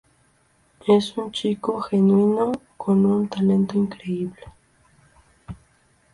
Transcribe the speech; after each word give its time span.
Es 0.87 1.15
un 1.15 1.31
chico 1.31 1.79
genuino, 1.79 2.53
con 2.75 3.05
un 3.05 3.27
talento 3.29 3.77
increíble. 3.77 4.41